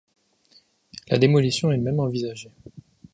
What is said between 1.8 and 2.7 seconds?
envisagée.